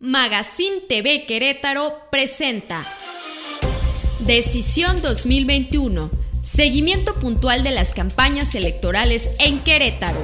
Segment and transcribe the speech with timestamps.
[0.00, 2.86] Magazine TV Querétaro presenta
[4.20, 6.08] Decisión 2021.
[6.40, 10.20] Seguimiento puntual de las campañas electorales en Querétaro.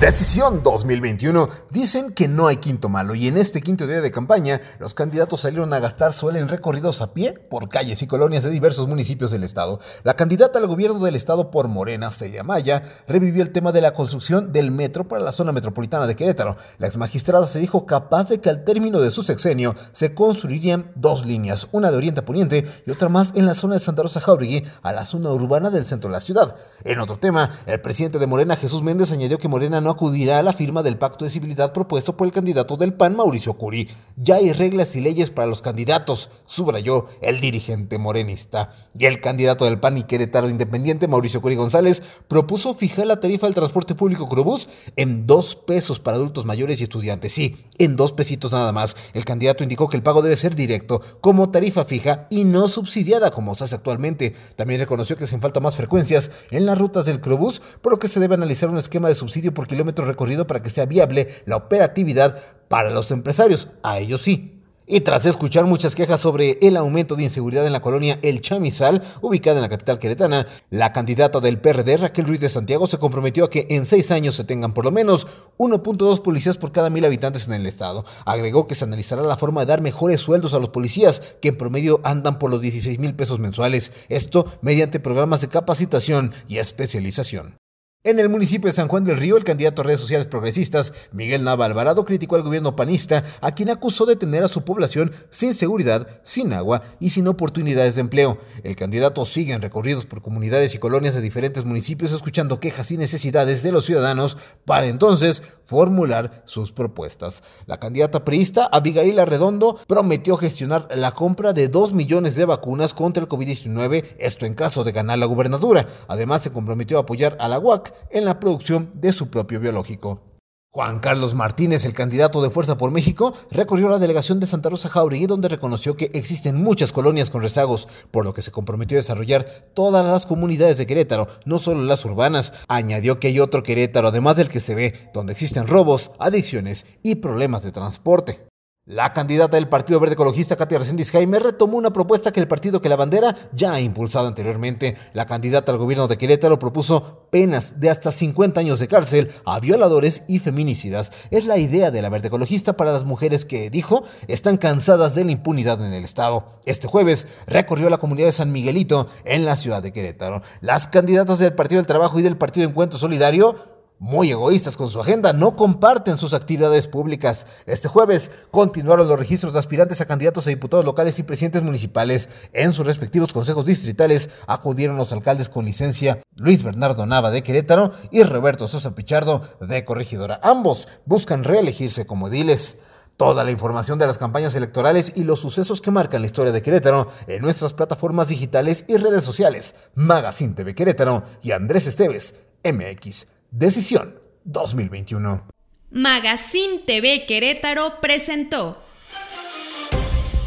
[0.00, 1.46] Decisión 2021.
[1.70, 5.42] Dicen que no hay quinto malo y en este quinto día de campaña los candidatos
[5.42, 9.30] salieron a gastar suelo en recorridos a pie por calles y colonias de diversos municipios
[9.30, 9.78] del estado.
[10.02, 13.92] La candidata al gobierno del estado por Morena, Celia Maya, revivió el tema de la
[13.92, 16.56] construcción del metro para la zona metropolitana de Querétaro.
[16.78, 20.92] La ex magistrada se dijo capaz de que al término de su sexenio se construirían
[20.94, 24.02] dos líneas, una de oriente a poniente y otra más en la zona de Santa
[24.02, 26.56] Rosa Jauregui a la zona urbana del centro de la ciudad.
[26.84, 30.42] En otro tema, el presidente de Morena, Jesús Méndez, añadió que Morena no acudirá a
[30.42, 33.88] la firma del pacto de civilidad propuesto por el candidato del PAN, Mauricio Curi.
[34.16, 38.72] Ya hay reglas y leyes para los candidatos, subrayó el dirigente morenista.
[38.98, 43.46] Y el candidato del PAN y Querétaro Independiente, Mauricio Curi González, propuso fijar la tarifa
[43.46, 47.32] del transporte público Crobús en dos pesos para adultos mayores y estudiantes.
[47.32, 48.96] Sí, en dos pesitos nada más.
[49.14, 53.30] El candidato indicó que el pago debe ser directo, como tarifa fija y no subsidiada
[53.30, 54.34] como se hace actualmente.
[54.56, 58.08] También reconoció que hacen falta más frecuencias en las rutas del Crobús, por lo que
[58.08, 61.56] se debe analizar un esquema de subsidio por kilómetro recorrido para que sea viable la
[61.56, 63.68] operatividad para los empresarios.
[63.82, 67.80] A ellos sí, y tras escuchar muchas quejas sobre el aumento de inseguridad en la
[67.80, 72.48] colonia El Chamizal, ubicada en la capital queretana, la candidata del PRD, Raquel Ruiz de
[72.48, 76.56] Santiago, se comprometió a que en seis años se tengan por lo menos 1.2 policías
[76.56, 78.04] por cada mil habitantes en el estado.
[78.24, 81.56] Agregó que se analizará la forma de dar mejores sueldos a los policías, que en
[81.56, 83.92] promedio andan por los 16 mil pesos mensuales.
[84.08, 87.59] Esto mediante programas de capacitación y especialización.
[88.02, 91.44] En el municipio de San Juan del Río, el candidato a redes sociales progresistas, Miguel
[91.44, 95.52] Nava Alvarado, criticó al gobierno panista, a quien acusó de tener a su población sin
[95.52, 98.38] seguridad, sin agua y sin oportunidades de empleo.
[98.64, 102.96] El candidato sigue en recorridos por comunidades y colonias de diferentes municipios, escuchando quejas y
[102.96, 107.42] necesidades de los ciudadanos para entonces formular sus propuestas.
[107.66, 113.22] La candidata priista, Abigail Arredondo, prometió gestionar la compra de 2 millones de vacunas contra
[113.22, 115.86] el COVID-19, esto en caso de ganar la gubernatura.
[116.08, 120.30] Además, se comprometió a apoyar a la UAC en la producción de su propio biológico.
[120.72, 124.88] Juan Carlos Martínez, el candidato de Fuerza por México, recorrió la delegación de Santa Rosa
[124.88, 129.00] Jauregui donde reconoció que existen muchas colonias con rezagos, por lo que se comprometió a
[129.00, 132.52] desarrollar todas las comunidades de Querétaro, no solo las urbanas.
[132.68, 137.16] Añadió que hay otro Querétaro, además del que se ve, donde existen robos, adicciones y
[137.16, 138.49] problemas de transporte.
[138.86, 142.80] La candidata del Partido Verde Ecologista, Katia Reséndiz Jaime, retomó una propuesta que el partido
[142.80, 144.96] que la bandera ya ha impulsado anteriormente.
[145.12, 149.60] La candidata al gobierno de Querétaro propuso penas de hasta 50 años de cárcel a
[149.60, 151.12] violadores y feminicidas.
[151.30, 155.24] Es la idea de la Verde Ecologista para las mujeres que, dijo, están cansadas de
[155.24, 156.58] la impunidad en el Estado.
[156.64, 160.42] Este jueves recorrió la comunidad de San Miguelito en la ciudad de Querétaro.
[160.62, 164.98] Las candidatas del Partido del Trabajo y del Partido Encuentro Solidario muy egoístas con su
[164.98, 167.46] agenda, no comparten sus actividades públicas.
[167.66, 172.30] Este jueves continuaron los registros de aspirantes a candidatos a diputados locales y presidentes municipales.
[172.54, 177.92] En sus respectivos consejos distritales acudieron los alcaldes con licencia Luis Bernardo Nava de Querétaro
[178.10, 180.40] y Roberto Sosa Pichardo de Corregidora.
[180.42, 182.78] Ambos buscan reelegirse como ediles.
[183.18, 186.62] Toda la información de las campañas electorales y los sucesos que marcan la historia de
[186.62, 189.74] Querétaro en nuestras plataformas digitales y redes sociales.
[189.94, 192.34] Magazine TV Querétaro y Andrés Esteves,
[192.64, 193.26] MX.
[193.52, 194.14] Decisión
[194.44, 195.44] 2021.
[195.90, 198.80] Magazine TV Querétaro presentó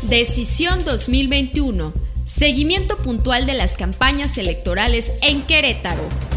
[0.04, 1.94] Decisión 2021.
[2.24, 6.33] Seguimiento puntual de las campañas electorales en Querétaro.